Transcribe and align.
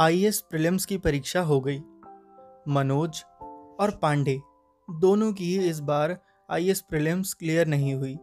IAS 0.00 0.40
prelims 0.40 0.84
की 0.86 0.98
परीक्षा 0.98 1.40
हो 1.40 1.60
गई। 1.60 1.78
मनोज 2.68 3.22
और 3.80 3.98
पांडे 4.02 4.40
दोनों 4.90 5.32
की 5.32 5.44
ही 5.44 5.68
इस 5.68 5.80
बार 5.80 6.16
आईएएस 6.50 6.80
प्रीलिम्स 6.80 7.34
क्लियर 7.34 7.66
नहीं 7.66 7.94
हुई। 7.94 8.18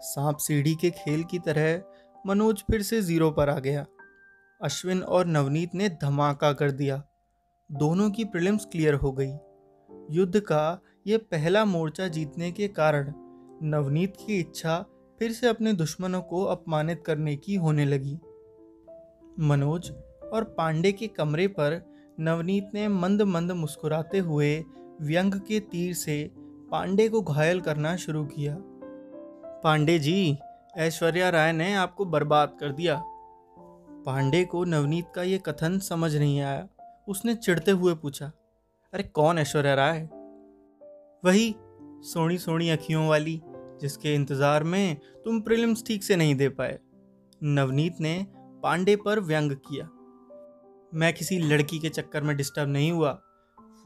सांप 0.00 0.36
सीढ़ी 0.36 0.74
के 0.74 0.90
खेल 0.90 1.24
की 1.24 1.38
तरह 1.38 1.82
मनोज 2.26 2.62
फिर 2.70 2.82
से 2.82 3.02
ज़ीरो 3.02 3.30
पर 3.30 3.48
आ 3.48 3.58
गया। 3.58 3.86
अश्विन 4.62 5.02
और 5.02 5.26
नवनीत 5.26 5.74
ने 5.74 5.88
धमाका 5.88 6.52
कर 6.52 6.70
दिया। 6.70 7.02
दोनों 7.72 8.10
की 8.10 8.24
प्रीलिम्स 8.24 8.64
क्लियर 8.64 8.94
हो 8.94 9.12
गई। 9.12 9.32
युद्ध 10.10 10.40
का 10.40 10.80
यह 11.06 11.18
पहला 11.18 11.64
मोर्चा 11.64 12.08
जीतने 12.08 12.52
के 12.52 12.68
कारण 12.68 13.12
नवनीत 13.62 14.16
की 14.26 14.38
इच्छा 14.40 14.86
फिर 15.18 15.32
से 15.32 15.48
अपने 15.48 15.72
दुश्मनों 15.72 16.22
को 16.22 16.44
अपमानित 16.44 17.02
करने 17.06 17.36
की 17.36 17.54
होने 17.54 17.84
लगी। 17.84 18.14
मनोज 19.38 19.92
और 20.32 20.44
पांडे 20.58 20.92
के 20.92 21.06
कमरे 21.08 21.46
पर 21.48 21.80
नवनीत 22.20 22.70
ने 22.74 22.86
मंद 22.88 23.22
मंद 23.24 23.52
मुस्कुराते 23.52 24.18
हुए 24.18 24.56
व्यंग 25.00 25.34
के 25.40 25.60
तीर 25.62 25.94
से 25.94 26.22
पांडे 26.70 27.08
को 27.08 27.20
घायल 27.22 27.60
करना 27.60 27.94
शुरू 27.96 28.24
किया। 28.26 28.56
पांडे 29.62 29.98
जी, 29.98 30.36
ऐश्वर्या 30.76 31.28
राय 31.30 31.52
ने 31.52 31.72
आपको 31.74 32.04
बर्बाद 32.04 32.56
कर 32.60 32.72
दिया। 32.72 33.00
पांडे 34.06 34.44
को 34.44 34.64
नवनीत 34.64 35.06
का 35.14 35.22
ये 35.22 35.38
कथन 35.38 35.78
समझ 35.78 36.14
नहीं 36.16 36.40
आया। 36.40 36.68
उसने 37.08 37.34
चिढ़ते 37.34 37.70
हुए 37.70 37.94
पूछा, 37.94 38.26
अरे 38.92 39.02
कौन 39.04 39.38
ऐश्वर्या 39.38 39.74
राय? 39.74 40.08
वही 41.24 41.54
सोनी 42.04 42.38
सोनी 42.38 42.68
अखियों 42.70 43.06
वाली, 43.08 43.40
जिसके 43.80 44.14
इंतज़ार 44.14 44.64
में 44.64 44.96
तुम 45.24 45.40
प्रीलिम्स 45.40 45.84
ठीक 45.86 46.04
से 46.04 46.16
नहीं 46.16 46.34
दे 46.34 46.48
पाए। 46.50 46.78
नवनीत 47.40 48.00
ने 48.00 48.14
पांडे 48.62 48.96
पर 48.96 49.20
व्यंग 49.20 49.52
किया। 49.58 49.88
मैं 50.94 51.12
किसी 51.12 51.38
लड़की 51.38 51.78
के 51.78 51.88
चक्कर 51.88 52.22
में 52.22 52.36
डिस्टर्ब 52.36 52.68
नहीं 52.68 52.92
हुआ। 52.92 53.10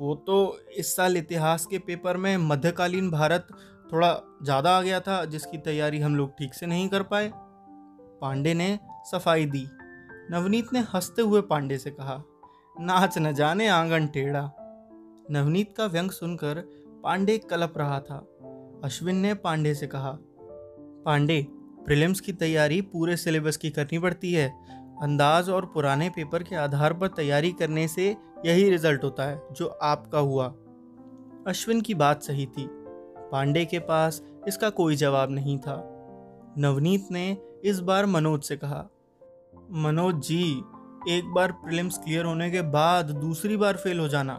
वो 0.01 0.15
तो 0.15 0.59
इस 0.79 0.97
साल 0.97 1.17
इतिहास 1.17 1.67
के 1.67 1.79
पेपर 1.79 2.17
में 2.17 2.37
मध्यकालीन 2.37 3.11
भारत 3.11 3.47
थोड़ा 3.93 4.13
ज़्यादा 4.43 4.71
आ 4.71 4.83
गया 4.83 5.01
था, 5.01 5.25
जिसकी 5.25 5.59
तैयारी 5.59 6.01
हम 6.01 6.17
लोग 6.17 6.31
ठीक 6.31 6.55
से 6.55 6.67
नहीं 6.67 6.89
कर 6.89 7.03
पाए। 7.03 7.31
पांडे 8.21 8.55
ने 8.55 8.79
सफ़ाई 9.07 9.47
दी। 9.47 9.67
नवनीत 10.31 10.73
ने 10.73 10.81
हँसते 10.95 11.23
हुए 11.23 11.41
पांडे 11.41 11.79
से 11.79 11.91
कहा, 11.91 12.23
नाच 12.81 13.19
न 13.19 13.33
जाने 13.33 13.69
आँगन 13.69 14.07
टेढ़ा। 14.07 14.43
नवनीत 15.31 15.75
का 15.77 15.87
व्यंग 15.87 16.11
सुनकर 16.11 16.61
पांडे 17.05 17.39
कलप 17.39 17.75
रहा 17.79 18.01
था। 18.01 18.17
अश्विन 18.85 19.17
ने 19.17 19.35
पांडे 19.35 19.75
से 19.75 19.87
कहा, 19.87 20.19
पांडे, 21.05 21.47
प्रिलिम्स 21.85 22.21
की 22.21 22.33
तैयारी 22.33 22.81
पूरे 22.83 23.17
सिलेबस 23.17 23.57
की 23.57 23.71
करनी 23.71 23.99
पड़ती 23.99 24.33
है। 24.33 24.49
अंदाज 25.03 25.49
और 25.51 25.67
पुराने 25.67 26.09
पेपर 26.11 26.43
के 26.43 26.57
आधार 26.57 26.93
पर 26.93 27.09
तैयारी 27.09 27.53
करने 27.53 27.87
से 27.89 28.17
यही 28.47 28.69
रिज़ल्ट 28.71 29.05
होता 29.05 29.25
है, 29.25 29.41
जो 29.53 29.67
आपका 29.67 30.19
हुआ। 30.19 30.47
अश्विन 31.47 31.81
की 31.81 31.95
बात 31.95 32.23
सही 32.23 32.47
थी। 32.47 32.69
पांडे 33.33 33.65
के 33.65 33.79
पास 33.79 34.23
इसका 34.49 34.71
कोई 34.71 34.97
जवाब 34.97 35.31
नहीं 35.31 35.59
था। 35.59 35.77
नवनीत 36.59 37.09
ने 37.11 37.37
इस 37.65 37.81
बार 37.81 38.07
मनोज 38.07 38.43
से 38.43 38.57
कहा, 38.57 38.85
मनोज 39.71 40.15
जी, 40.15 40.43
एक 41.09 41.33
बार 41.35 41.53
प्रीलिम्स 41.53 41.99
क्लियर 41.99 42.25
होने 42.25 42.51
के 42.51 42.63
बाद 42.63 43.11
दूसरी 43.11 43.57
बार 43.57 43.77
फेल 43.77 43.99
हो 43.99 44.09
जाना। 44.09 44.39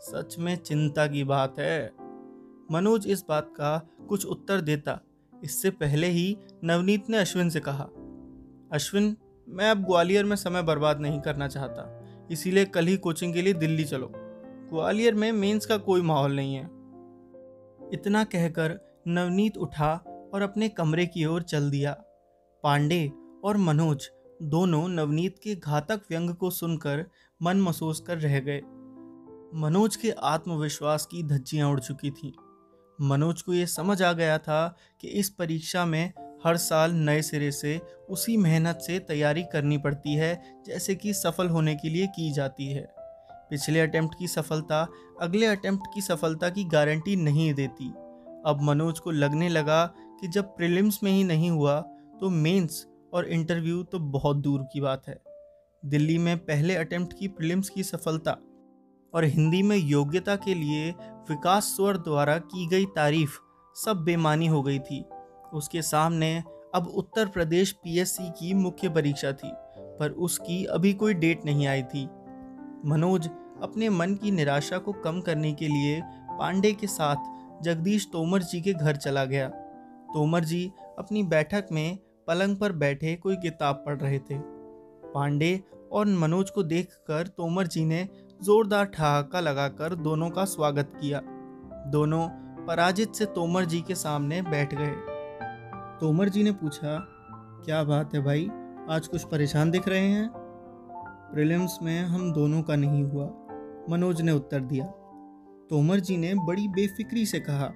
सच 0.00 0.36
में 0.38 0.56
चिंता 0.56 1.06
की 1.06 1.24
बात 1.24 1.58
है। 1.58 1.92
मनोज 2.72 3.06
इस 3.06 3.24
बात 3.28 3.50
का 3.50 3.78
कुछ 4.08 4.26
उत्तर 4.26 4.60
देता। 4.60 5.00
इससे 5.44 5.70
पहले 5.70 6.06
ही 6.06 6.36
नवनीत 6.64 7.10
ने 7.10 7.18
अश्विन 7.18 7.50
से 7.50 7.60
कहा, 7.60 7.84
अश्विन 8.72 9.16
मैं 9.48 9.70
अब 9.70 9.84
ग्वालियर 9.84 10.24
में 10.24 10.36
समय 10.36 10.62
बर्बाद 10.62 11.00
नहीं 11.00 11.20
करना 11.20 11.48
चाहता। 11.48 12.04
इसीलिए 12.30 12.64
कल 12.64 12.86
ही 12.86 12.96
कोचिंग 12.96 13.34
के 13.34 13.42
लिए 13.42 13.52
दिल्ली 13.52 13.84
चलो। 13.84 14.12
ग्वालियर 14.70 15.14
में 15.14 15.32
मेंस 15.32 15.66
का 15.66 15.76
कोई 15.76 16.02
माहौल 16.02 16.36
नहीं 16.36 16.54
है। 16.54 16.64
इतना 17.92 18.24
कहकर 18.24 18.78
नवनीत 19.08 19.56
उठा 19.56 19.94
और 20.34 20.42
अपने 20.42 20.68
कमरे 20.68 21.06
की 21.06 21.24
ओर 21.24 21.42
चल 21.42 21.70
दिया। 21.70 21.92
पांडे 22.62 23.12
और 23.44 23.56
मनोज 23.56 24.10
दोनों 24.42 24.88
नवनीत 24.88 25.38
के 25.38 25.54
घातक 25.54 26.00
व्यंग 26.10 26.30
को 26.30 26.50
सुनकर 26.50 27.10
मन 27.42 27.56
महसूस 27.56 28.00
कर 28.00 28.18
रह 28.18 28.40
गए। 28.40 28.60
मनोज 29.54 29.96
के 29.96 30.10
आत्मविश्वास 30.10 31.06
की 31.06 31.22
धज्जियाँ 31.22 31.70
उड़ 31.70 31.80
चुकी 31.80 32.10
थीं। 32.10 32.32
मनोज 33.00 33.42
को 33.42 33.54
यह 33.54 33.66
समझ 33.66 34.02
आ 34.02 34.12
गया 34.12 34.38
था 34.38 34.76
कि 35.00 35.08
इस 35.08 35.30
परीक्षा 35.30 35.86
में 35.86 36.12
हर 36.44 36.56
साल 36.56 36.92
नए 36.94 37.22
सिरे 37.22 37.50
से 37.52 37.80
उसी 38.08 38.36
मेहनत 38.36 38.78
से 38.78 38.98
तैयारी 38.98 39.42
करनी 39.42 39.78
पड़ती 39.78 40.14
है, 40.14 40.62
जैसे 40.66 40.94
कि 40.94 41.12
सफल 41.14 41.48
होने 41.48 41.74
के 41.74 41.88
लिए 41.88 42.06
की 42.06 42.30
जाती 42.32 42.66
है। 42.66 42.86
पिछले 43.50 43.80
अटेम्प्ट 43.80 44.18
की 44.18 44.28
सफलता 44.28 44.86
अगले 45.20 45.46
अटेम्प्ट 45.46 45.94
की 45.94 46.00
सफलता 46.00 46.48
की 46.50 46.64
गारंटी 46.64 47.16
नहीं 47.16 47.52
देती। 47.54 47.88
अब 48.46 48.58
मनोज 48.62 48.98
को 48.98 49.10
लगने 49.10 49.48
लगा 49.48 49.84
कि 50.20 50.28
जब 50.28 50.56
प्रिलिम्स 50.56 51.02
में 51.02 51.10
ही 51.12 51.24
नहीं 51.24 51.50
हुआ 51.50 51.80
तो 52.20 52.30
मेंस 52.30 52.86
और 53.12 53.28
इंटरव्यू 53.28 53.82
तो 53.82 53.98
बहुत 53.98 54.36
दूर 54.36 54.62
की 54.62 54.80
बात 54.80 55.08
है। 55.08 55.18
दिल्ली 55.82 56.18
में 56.18 56.36
पहले 56.38 56.74
अटेम्प्ट 56.74 57.18
की 57.18 57.28
प्रिलिम्स 57.28 57.68
की 57.68 57.82
सफलता 57.82 58.32
और 59.14 59.24
हिंदी 59.24 59.62
में 59.62 59.76
योग्यता 59.76 60.36
के 60.36 60.54
लिए 60.54 60.90
विकास 61.30 61.64
स्वर 61.76 61.96
द्वारा 61.98 62.38
की 62.38 62.66
गई 62.66 62.84
तारीफ़ 62.86 63.38
सब 63.76 63.96
बेमानी 63.96 64.46
हो 64.46 64.62
गई 64.62 64.78
थी। 64.78 65.04
उसके 65.54 65.82
सामने 65.82 66.42
अब 66.74 66.86
उत्तर 66.86 67.26
प्रदेश 67.26 67.72
पीएससी 67.84 68.28
की 68.30 68.52
मुख्य 68.54 68.88
परीक्षा 68.88 69.32
थी, 69.32 69.50
पर 70.00 70.10
उसकी 70.10 70.64
अभी 70.64 70.92
कोई 70.92 71.14
डेट 71.14 71.44
नहीं 71.44 71.66
आई 71.66 71.82
थी। 71.82 72.04
मनोज 72.84 73.28
अपने 73.62 73.88
मन 73.88 74.14
की 74.14 74.30
निराशा 74.30 74.78
को 74.78 74.92
कम 74.94 75.20
करने 75.20 75.52
के 75.52 75.68
लिए 75.68 76.00
पांडे 76.38 76.72
के 76.72 76.86
साथ 76.86 77.62
जगदीश 77.64 78.08
तोमर 78.12 78.42
जी 78.42 78.60
के 78.60 78.72
घर 78.72 78.96
चला 78.96 79.24
गया। 79.24 79.48
तोमर 80.14 80.44
जी 80.44 80.70
अपनी 80.98 81.22
बैठक 81.22 81.68
में 81.72 81.98
पलंग 82.28 82.56
पर 82.56 82.72
बैठे 82.72 83.14
कोई 83.14 83.36
किताब 83.36 83.82
पढ़ 83.86 84.00
रहे 84.00 84.18
थे। 84.18 84.38
पांडे 85.08 85.60
और 85.92 86.06
मनोज 86.06 86.50
को 86.50 86.62
देखकर 86.62 87.26
तोमर 87.26 87.66
जी 87.66 87.84
ने 87.84 88.08
जोरदार 88.40 88.84
ठहाका 88.84 89.40
लगाकर 89.40 89.94
दोनों 89.94 90.30
का 90.30 90.44
स्वागत 90.44 90.92
किया। 91.00 91.20
दोनों 91.90 92.26
पराजित 92.66 93.14
से 93.14 93.26
तोमर 93.26 93.64
जी 93.64 93.80
के 93.80 93.94
सामने 93.94 94.40
बैठ 94.42 94.74
गए। 94.74 94.94
तोमर 96.00 96.28
जी 96.28 96.42
ने 96.42 96.50
पूछा, 96.52 96.98
क्या 97.64 97.82
बात 97.84 98.14
है 98.14 98.20
भाई? 98.20 98.48
आज 98.90 99.06
कुछ 99.06 99.22
परेशान 99.24 99.70
दिख 99.70 99.86
रहे 99.88 100.08
हैं? 100.08 100.28
प्रीलिम्स 101.32 101.78
में 101.82 102.00
हम 102.00 102.32
दोनों 102.32 102.62
का 102.62 102.76
नहीं 102.76 103.02
हुआ, 103.04 103.26
मनोज 103.90 104.20
ने 104.20 104.32
उत्तर 104.32 104.60
दिया। 104.60 104.86
तोमर 105.70 106.00
जी 106.00 106.16
ने 106.16 106.34
बड़ी 106.34 106.66
बेफिक्री 106.68 107.24
से 107.26 107.40
कहा, 107.40 107.66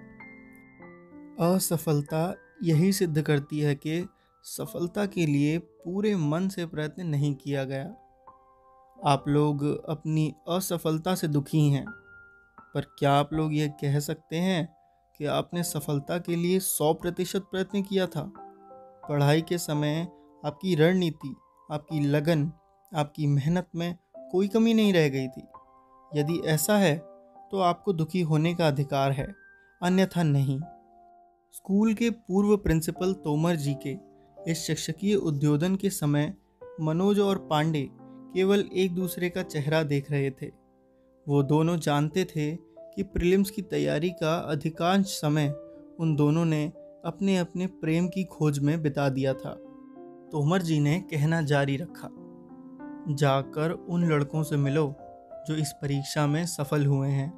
असफलता 1.40 2.34
यही 2.62 2.92
सिद्ध 2.92 3.22
करती 3.22 3.60
है 3.60 3.74
कि 3.74 4.04
सफलता 4.44 5.06
के 5.06 5.26
लिए 5.26 5.58
पूरे 5.58 6.14
मन 6.16 6.48
से 6.48 6.66
प्रयत्न 6.66 7.06
नहीं 7.06 7.34
किया 7.34 7.64
गया। 7.64 7.84
आप 9.04 9.24
लोग 9.28 9.64
अपनी 9.88 10.34
असफलता 10.48 11.14
से 11.14 11.28
दुखी 11.28 11.68
हैं, 11.68 11.86
पर 12.74 12.80
क्या 12.98 13.12
आप 13.12 13.32
लोग 13.32 13.54
ये 13.54 13.68
कह 13.80 13.98
सकते 14.00 14.36
हैं 14.36 14.79
कि 15.20 15.26
आपने 15.26 15.62
सफलता 15.62 16.16
के 16.18 16.36
लिए 16.36 16.58
सौ 16.60 16.92
प्रतिशत 16.94 17.46
प्रयत्न 17.50 17.80
किया 17.82 18.06
था। 18.06 18.22
पढ़ाई 19.08 19.40
के 19.42 19.56
समय 19.58 20.00
आपकी 20.42 20.74
रणनीति, 20.74 21.34
आपकी 21.68 22.00
लगन, 22.02 22.50
आपकी 22.92 23.26
मेहनत 23.26 23.66
में 23.74 23.96
कोई 24.30 24.48
कमी 24.48 24.72
नहीं 24.74 24.92
रह 24.92 25.08
गई 25.08 25.28
थी। 25.28 25.42
यदि 26.12 26.38
ऐसा 26.46 26.76
है 26.76 26.96
तो 27.52 27.58
आपको 27.60 27.92
दुखी 27.92 28.20
होने 28.20 28.54
का 28.54 28.68
अधिकार 28.68 29.12
है, 29.12 29.26
अन्यथा 29.80 30.22
नहीं। 30.22 30.58
स्कूल 31.54 31.92
के 31.94 32.10
पूर्व 32.10 32.56
प्रिंसिपल 32.56 33.12
तोमर 33.14 33.56
जी 33.56 33.76
के 33.86 33.96
इस 34.36 34.64
शिक्षकीय 34.66 35.14
उद्योधन 35.14 35.76
के 35.76 35.90
समय 35.90 36.34
मनोज 36.80 37.20
और 37.20 37.46
पांडे 37.50 37.88
केवल 38.34 38.64
एक 38.74 38.94
दूसरे 38.94 39.30
का 39.30 39.42
चेहरा 39.42 39.82
देख 39.84 40.10
रहे 40.10 40.30
थे। 40.32 40.50
वो 41.26 41.42
दोनों 41.44 41.76
जानते 41.78 42.24
थे 42.26 42.50
कि 43.00 43.04
प्रीलिम्स 43.04 43.50
की 43.50 43.62
तैयारी 43.62 44.08
का 44.10 44.34
अधिकांश 44.50 45.06
समय 45.06 45.48
उन 46.00 46.14
दोनों 46.16 46.44
ने 46.44 46.72
अपने 47.04 47.36
अपने 47.38 47.66
प्रेम 47.66 48.08
की 48.08 48.24
खोज 48.24 48.58
में 48.58 48.82
बिता 48.82 49.08
दिया 49.08 49.32
था। 49.34 49.50
तोमर 50.32 50.62
जी 50.62 50.78
ने 50.80 50.98
कहना 51.00 51.40
जारी 51.42 51.76
रखा, 51.76 52.08
जाकर 53.14 53.70
उन 53.70 54.04
लड़कों 54.04 54.42
से 54.42 54.56
मिलो 54.56 54.84
जो 55.48 55.54
इस 55.54 55.72
परीक्षा 55.72 56.26
में 56.26 56.44
सफल 56.46 56.86
हुए 56.86 57.08
हैं। 57.08 57.32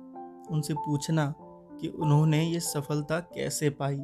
उनसे 0.50 0.75
पूछना 0.75 1.35
कि 1.81 1.88
उन्होंने 1.88 2.44
ये 2.44 2.61
सफलता 2.61 3.20
कैसे 3.20 3.70
पाई, 3.70 4.03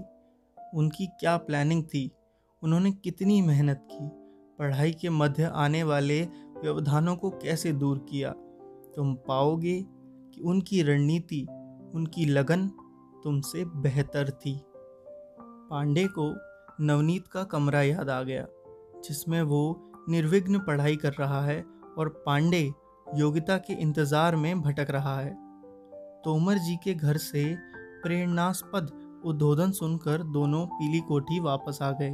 उनकी 0.74 1.06
क्या 1.20 1.36
प्लानिंग 1.36 1.84
थी, 1.84 2.10
उन्होंने 2.62 2.92
कितनी 2.92 3.42
मेहनत 3.42 3.86
की, 3.92 4.08
पढ़ाई 4.58 4.92
के 4.92 5.10
मध्य 5.10 5.50
आने 5.56 5.82
वाले 5.82 6.22
व्यवधानों 6.62 7.16
को 7.16 7.30
कैसे 7.30 7.72
दूर 7.72 8.06
किया। 8.10 8.34
तुम 8.96 9.14
पाओगे 9.28 9.97
कि 10.38 10.44
उनकी 10.44 10.82
रणनीति, 10.82 11.46
उनकी 11.94 12.24
लगन 12.24 12.68
तुमसे 13.24 13.64
बेहतर 13.64 14.30
थी। 14.30 14.62
पांडे 15.70 16.06
को 16.06 16.34
नवनीत 16.80 17.26
का 17.26 17.44
कमरा 17.44 17.82
याद 17.82 18.10
आ 18.10 18.22
गया, 18.22 18.46
जिसमें 19.08 19.42
वो 19.42 19.90
निर्विघ्न 20.08 20.58
पढ़ाई 20.58 20.96
कर 20.96 21.12
रहा 21.12 21.44
है 21.44 21.64
और 21.98 22.22
पांडे 22.26 22.72
योग्यता 23.14 23.56
के 23.56 23.72
इंतज़ार 23.72 24.36
में 24.36 24.60
भटक 24.62 24.90
रहा 24.90 25.20
है। 25.20 25.34
तोमर 26.24 26.58
जी 26.58 26.76
के 26.76 26.94
घर 26.94 27.16
से 27.16 27.56
प्रेरणास्पद 28.02 28.90
उद्बोधन 29.24 29.70
सुनकर 29.70 30.22
दोनों 30.22 30.66
पीली 30.66 31.00
कोठी 31.00 31.40
वापस 31.40 31.78
आ 31.82 31.90
गए। 31.90 32.10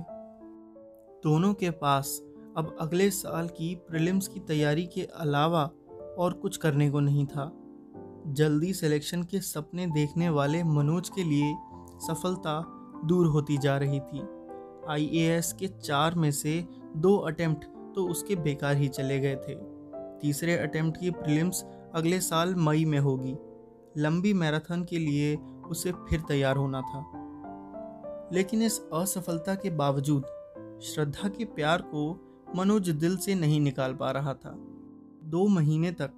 दोनों 1.25 1.55
के 1.55 1.71
पास 1.71 2.23
अब 2.57 2.77
अगले 2.81 3.11
साल 3.11 3.49
की 3.49 3.75
प्रिलिम्स 3.75 4.29
की 4.29 4.41
तैयारी 4.41 4.87
के 4.87 5.03
अलावा 5.03 5.71
और 6.19 6.33
कुछ 6.33 6.57
करने 6.57 6.91
को 6.91 7.01
नहीं 7.01 7.27
था। 7.27 7.64
जल्दी 8.27 8.73
सिलेक्शन 8.73 9.23
के 9.23 9.41
सपने 9.41 9.87
देखने 9.87 10.29
वाले 10.31 10.65
मनोज 10.65 11.09
के 11.09 11.25
लिए 11.25 11.57
सफलता 11.99 12.81
दूर 13.05 13.27
होती 13.27 13.59
जा 13.59 13.77
रही 13.79 14.01
थी। 14.01 14.23
आईएएस 14.89 15.53
के 15.53 15.67
चार 15.67 16.15
में 16.15 16.31
से 16.31 16.69
दो 16.97 17.17
अटेम्प्ट 17.17 17.65
तो 17.95 18.09
उसके 18.09 18.37
बेकार 18.37 18.77
ही 18.77 18.89
चले 18.89 19.21
गए 19.21 19.37
थे। 19.37 19.55
तीसरे 20.21 20.57
अटेम्प्ट 20.57 21.01
की 21.01 21.11
प्रीलिम्स 21.11 21.65
अगले 21.95 22.21
साल 22.21 22.55
मई 22.55 22.85
में 22.85 22.99
होगी। 22.99 23.37
लंबी 24.03 24.33
मैराथन 24.33 24.85
के 24.85 24.99
लिए 24.99 25.37
उसे 25.67 25.93
फिर 25.93 26.21
तैयार 26.21 26.57
होना 26.57 26.81
था। 26.81 27.11
लेकिन 28.33 28.63
इस 28.63 28.81
असफलता 28.93 29.55
के 29.55 29.71
बावजूद 29.71 30.23
श्रद्धा 30.83 31.29
के 31.29 31.45
प्यार 31.45 31.83
को 31.83 32.21
मनोज 32.57 32.91
दिल 32.91 33.17
से 33.17 33.35
नहीं 33.35 33.61
निकाल 33.61 33.95
पा 33.95 34.11
रहा 34.11 34.35
था। 34.35 34.55
दो 35.25 35.47
महीने 35.47 35.93
तक 35.93 36.11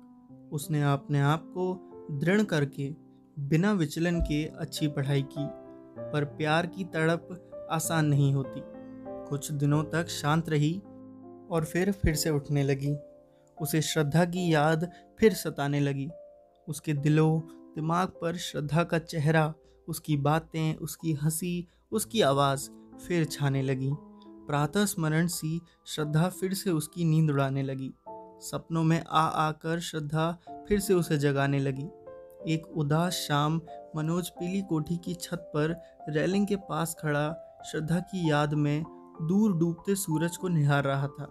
उसने 0.53 0.93
अपने 0.93 1.21
आप 1.21 1.45
को 1.49 1.93
दृढ़ 2.11 2.43
करके, 2.43 2.95
बिना 3.39 3.73
विचलन 3.73 4.21
के 4.21 4.45
अच्छी 4.45 4.89
पढ़ाई 4.89 5.23
की। 5.23 5.67
पर 5.99 6.25
प्यार 6.25 6.67
की 6.67 6.85
तड़प 6.85 7.51
आसान 7.71 8.07
नहीं 8.07 8.35
होती। 8.35 8.61
कुछ 9.29 9.53
दिनों 9.53 9.85
तक 9.85 10.09
शांत 10.09 10.49
रही 10.49 10.83
और 11.51 11.65
फिर 11.73 11.93
फिर 11.93 12.15
से 12.15 12.31
उठने 12.31 12.63
लगी। 12.63 12.97
उसे 13.63 13.83
श्रद्धा 13.83 14.25
की 14.25 14.55
याद 14.55 14.91
फिर 15.19 15.33
सताने 15.33 15.81
लगी। 15.81 16.09
उसके 16.69 16.93
दिलो, 16.93 17.49
दिमाग 17.75 18.09
पर 18.09 18.37
श्रद्धा 18.37 18.85
का 18.85 18.99
चेहरा, 18.99 19.55
उसकी 19.89 20.17
बातें, 20.17 20.77
उसकी 20.77 21.13
हँसी, 21.13 21.69
उसकी 21.93 22.21
आवाज़ 22.21 22.71
फिर 22.99 23.25
छाने 23.25 23.63
लगी। 23.63 23.91
प्रातः 24.27 24.85
स्मरण 24.85 25.27
सी 25.27 25.61
श्रद्धा 25.87 26.29
फिर 26.29 26.55
से 26.55 26.71
उसकी 26.71 27.05
नींद 27.05 27.31
उड़ाने 27.31 27.63
लगी। 27.63 27.95
सपनों 28.41 28.83
में 28.83 29.05
आ 29.05 29.27
आकर 29.27 29.81
श्रद्धा 29.81 30.39
फिर 30.69 30.81
से 30.81 30.95
उसे 30.95 31.19
जगाने 31.19 31.59
लगी। 31.59 31.89
एक 32.53 32.67
उदास 32.77 33.13
शाम 33.13 33.61
मनोज 33.97 34.29
पीली 34.29 34.63
कोठी 34.63 34.97
की 34.97 35.15
छत 35.15 35.51
पर 35.55 35.81
रेलिंग 36.09 36.47
के 36.47 36.57
पास 36.57 36.97
खड़ा, 37.01 37.61
श्रद्धा 37.71 37.99
की 38.01 38.31
याद 38.31 38.55
में 38.55 38.83
दूर 39.23 39.57
डूबते 39.57 39.95
सूरज 39.95 40.37
को 40.37 40.49
निहार 40.49 40.85
रहा 40.85 41.07
था। 41.07 41.29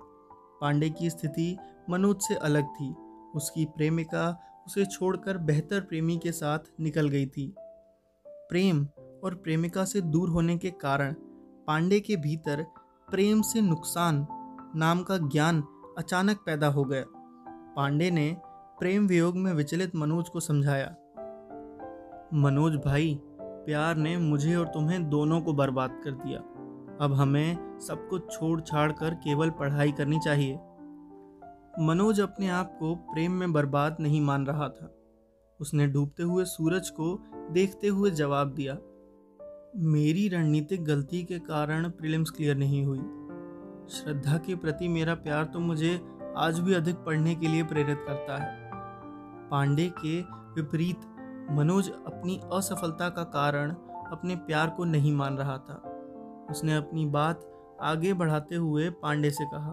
पांडे 0.61 0.89
की 0.89 1.09
स्थिति 1.09 1.57
मनोज 1.89 2.15
से 2.21 2.35
अलग 2.35 2.65
थी। 2.65 2.95
उसकी 3.35 3.65
प्रेमिका 3.65 4.39
उसे 4.67 4.85
छोड़कर 4.85 5.37
बेहतर 5.37 5.81
प्रेमी 5.81 6.17
के 6.17 6.31
साथ 6.31 6.59
निकल 6.79 7.09
गई 7.09 7.25
थी। 7.25 7.55
प्रेम 8.27 8.87
और 9.23 9.35
प्रेमिका 9.35 9.85
से 9.85 10.01
दूर 10.01 10.29
होने 10.29 10.57
के 10.57 10.71
कारण 10.71 11.13
पांडे 11.67 11.99
के 11.99 12.15
भीतर 12.15 12.65
प्रेम 13.11 13.41
से 13.41 13.61
नुकसान 13.61 14.27
नाम 14.75 15.03
का 15.03 15.17
ज्ञान 15.17 15.63
अचानक 15.97 16.37
पैदा 16.37 16.67
हो 16.67 16.83
गया। 16.83 17.03
पांडे 17.75 18.11
ने 18.11 18.37
प्रेम 18.77 19.05
वियोग 19.07 19.35
में 19.35 19.51
विचलित 19.53 19.95
मनोज 19.95 20.29
को 20.29 20.39
समझाया, 20.39 20.87
मनोज 22.35 22.75
भाई, 22.75 23.17
प्यार 23.39 23.95
ने 23.95 24.15
मुझे 24.17 24.55
और 24.55 24.65
तुम्हें 24.67 25.09
दोनों 25.09 25.39
को 25.41 25.53
बर्बाद 25.53 25.99
कर 26.03 26.11
दिया। 26.13 26.39
अब 27.01 27.13
हमें 27.13 27.79
सब 27.79 28.07
कुछ 28.09 28.31
छोड़ 28.31 28.59
छाड़ 28.61 28.91
कर 28.91 29.13
केवल 29.23 29.49
पढ़ाई 29.49 29.91
करनी 29.91 30.19
चाहिए। 30.19 30.55
मनोज 31.79 32.19
अपने 32.21 32.47
आप 32.49 32.75
को 32.79 32.93
प्रेम 33.13 33.31
में 33.31 33.53
बर्बाद 33.53 33.97
नहीं 33.99 34.21
मान 34.21 34.45
रहा 34.45 34.67
था। 34.69 34.91
उसने 35.59 35.87
डूबते 35.87 36.23
हुए 36.23 36.45
सूरज 36.45 36.89
को 36.89 37.17
देखते 37.51 37.87
हुए 37.87 38.11
जवाब 38.11 38.53
दिया, 38.53 38.77
मेरी 39.85 40.27
रणनीतिक 40.27 40.83
गलती 40.85 41.23
के 41.23 41.39
कारण 41.41 41.89
प्रीलिम्स 41.91 42.29
क्लियर 42.29 42.55
नहीं 42.55 42.85
हुई। 42.85 42.99
श्रद्धा 43.91 44.37
के 44.37 44.55
प्रति 44.55 44.87
मेरा 44.87 45.15
प्यार 45.15 45.45
तो 45.45 45.59
मुझे 45.61 45.99
आज 46.37 46.59
भी 46.59 46.73
अधिक 46.73 46.95
पढ़ने 46.97 47.35
के 47.35 47.47
लिए 47.47 47.63
प्रेरित 47.63 48.03
करता 48.07 48.37
है। 48.37 48.64
पांडे 49.51 49.89
के 49.97 50.19
विपरीत, 50.55 51.01
मनोज 51.51 51.89
अपनी 51.89 52.39
असफलता 52.53 53.09
का 53.09 53.23
कारण 53.33 53.71
अपने 54.11 54.35
प्यार 54.35 54.69
को 54.69 54.83
नहीं 54.85 55.13
मान 55.13 55.37
रहा 55.37 55.57
था। 55.59 55.75
उसने 56.51 56.75
अपनी 56.75 57.05
बात 57.05 57.51
आगे 57.81 58.13
बढ़ाते 58.13 58.55
हुए 58.55 58.89
पांडे 59.01 59.31
से 59.31 59.45
कहा, 59.45 59.71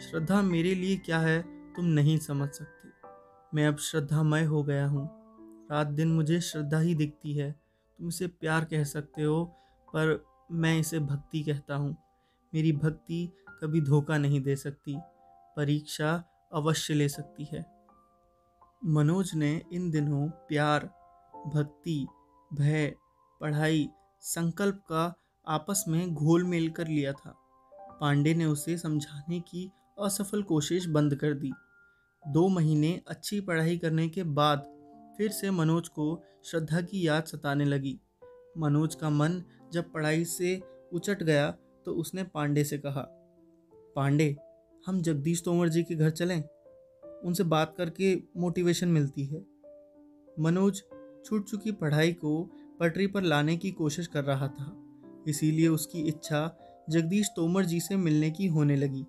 श्रद्धा 0.00 0.40
मेरे 0.42 0.74
लिए 0.74 0.96
क्या 0.96 1.18
है 1.18 1.40
तुम 1.74 1.84
नहीं 1.84 2.18
समझ 2.18 2.48
सकते। 2.48 2.88
मैं 3.54 3.66
अब 3.68 3.76
श्रद्धामय 3.78 4.44
हो 4.44 4.62
गया 4.62 4.86
हूँ। 4.86 5.08
रात 5.70 5.86
दिन 5.86 6.08
मुझे 6.08 6.40
श्रद्धा 6.40 6.78
ही 6.78 6.94
दिखती 6.94 7.32
है। 7.34 7.50
तुम 7.52 8.08
इसे 8.08 8.26
प्यार 8.26 8.64
कह 8.64 8.84
सकते 8.84 9.22
हो, 9.22 9.44
पर 9.88 10.24
मैं 10.52 10.78
इसे 10.78 10.98
भक्ति 11.00 11.42
कहता 11.42 11.74
हूँ। 11.74 11.96
मेरी 12.52 12.72
भक्ति 12.72 13.28
कभी 13.62 13.80
धोखा 13.80 14.18
नहीं 14.18 14.40
दे 14.40 14.56
सकती, 14.56 14.96
परीक्षा 15.56 16.22
अवश्य 16.52 16.94
ले 16.94 17.08
सकती 17.08 17.44
है। 17.52 17.64
मनोज 18.82 19.30
ने 19.34 19.50
इन 19.72 19.90
दिनों 19.90 20.28
प्यार, 20.48 20.84
भक्ति, 21.46 22.06
भय, 22.50 22.92
पढ़ाई, 23.40 23.88
संकल्प 24.22 24.76
का 24.88 25.02
आपस 25.46 25.84
में 25.88 26.14
घोल 26.14 26.44
मेल 26.44 26.68
कर 26.70 26.86
लिया 26.88 27.12
था। 27.12 27.34
पांडे 28.00 28.34
ने 28.34 28.44
उसे 28.44 28.76
समझाने 28.78 29.40
की 29.40 29.70
असफल 30.00 30.42
कोशिश 30.42 30.86
बंद 30.86 31.14
कर 31.14 31.34
दी। 31.34 31.52
दो 32.22 32.46
महीने 32.48 33.00
अच्छी 33.08 33.40
पढ़ाई 33.40 33.76
करने 33.78 34.08
के 34.08 34.22
बाद 34.22 34.64
फिर 35.18 35.30
से 35.30 35.50
मनोज 35.50 35.88
को 35.88 36.22
श्रद्धा 36.44 36.80
की 36.80 37.06
याद 37.06 37.24
सताने 37.24 37.64
लगी। 37.64 37.98
मनोज 38.58 38.94
का 38.94 39.10
मन 39.10 39.42
जब 39.72 39.92
पढ़ाई 39.92 40.24
से 40.24 40.60
उचट 40.92 41.22
गया 41.22 41.50
तो 41.86 41.92
उसने 41.92 42.22
पांडे 42.24 42.64
से 42.64 42.78
कहा, 42.78 43.02
पांडे, 43.96 44.36
हम 44.84 45.02
जगदीश 45.02 45.42
तोमर 45.44 45.68
जी 45.68 45.82
के 45.82 45.94
घर 45.94 46.10
चलें? 46.10 46.42
उनसे 47.22 47.44
बात 47.44 47.74
करके 47.76 48.14
मोटिवेशन 48.36 48.88
मिलती 48.88 49.24
है। 49.24 49.44
मनोज 50.40 50.82
छूट 51.24 51.48
चुकी 51.48 51.72
पढ़ाई 51.72 52.12
को 52.14 52.42
पटरी 52.80 53.06
पर 53.06 53.22
लाने 53.22 53.56
की 53.56 53.70
कोशिश 53.72 54.06
कर 54.06 54.24
रहा 54.24 54.48
था, 54.48 54.74
इसीलिए 55.28 55.68
उसकी 55.68 56.02
इच्छा 56.08 56.56
जगदीश 56.90 57.28
तोमर 57.36 57.64
जी 57.64 57.80
से 57.80 57.96
मिलने 57.96 58.30
की 58.30 58.46
होने 58.46 58.76
लगी। 58.76 59.04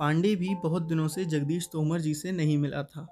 पांडे 0.00 0.34
भी 0.36 0.54
बहुत 0.62 0.82
दिनों 0.82 1.08
से 1.08 1.24
जगदीश 1.24 1.68
तोमर 1.72 2.00
जी 2.00 2.14
से 2.14 2.32
नहीं 2.32 2.58
मिला 2.58 2.82
था, 2.84 3.06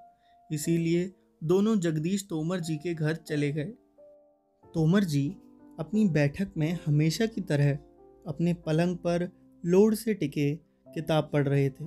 इसीलिए 0.51 1.13
दोनों 1.43 1.77
जगदीश 1.81 2.27
तोमर 2.31 2.61
जी 2.61 2.77
के 2.77 2.95
घर 2.95 3.15
चले 3.17 3.51
गए। 3.53 3.73
तोमर 4.75 5.05
जी 5.05 5.29
अपनी 5.79 6.05
बैठक 6.09 6.53
में 6.57 6.73
हमेशा 6.87 7.27
की 7.27 7.41
तरह 7.43 7.73
अपने 8.25 8.55
पलंग 8.67 8.97
पर 8.97 9.29
लोड 9.65 9.95
से 9.95 10.15
टिके 10.15 10.55
किताब 10.87 11.31
पढ़ 11.33 11.49
रहे 11.49 11.69
थे। 11.71 11.85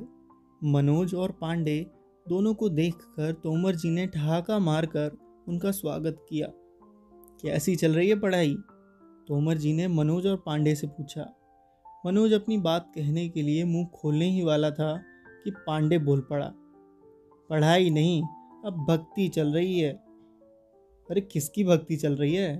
मनोज 0.64 1.16
और 1.16 1.32
पांडे 1.32 1.88
दोनों 2.30 2.54
को 2.54 2.70
देखकर 2.70 3.32
तोमर 3.32 3.76
जी 3.76 3.90
ने 3.90 4.08
ठहाका 4.08 4.60
मारकर 4.60 5.18
उनका 5.48 5.72
स्वागत 5.72 6.26
किया। 6.30 6.48
कैसी 7.42 7.76
चल 7.76 7.94
रही 7.94 8.10
है 8.10 8.20
पढ़ाई? 8.20 8.56
तोमर 9.28 9.58
जी 9.58 9.74
ने 9.74 9.88
मनोज 9.88 10.28
और 10.28 10.44
पांडे 10.46 10.76
से 10.76 10.88
पूछा। 10.88 11.34
मनोज 12.06 12.34
अपनी 12.34 12.58
बात 12.58 12.92
कहने 12.96 13.30
के 13.30 13.42
लिए 13.42 13.64
मुँह 13.64 13.86
खोलने 13.86 14.26
ही 14.26 14.44
वाला 14.44 14.72
था 14.72 15.04
कि 15.44 15.52
पांडे 15.52 15.98
बोल 15.98 16.22
पड़ा। 16.22 16.52
पढ़ाई 17.50 17.90
नहीं, 17.90 18.24
अब 18.66 18.86
भक्ति 18.90 19.28
चल 19.28 19.48
रही 19.48 19.80
है। 19.80 19.92
अरे, 19.92 21.22
किसकी 21.22 21.64
भक्ति 21.64 21.96
चल 21.96 22.14
रही 22.14 22.36
है? 22.36 22.56